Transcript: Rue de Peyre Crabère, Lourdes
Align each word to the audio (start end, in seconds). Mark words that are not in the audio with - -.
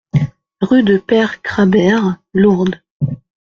Rue 0.61 0.81
de 0.81 0.97
Peyre 0.97 1.43
Crabère, 1.43 2.17
Lourdes 2.33 2.81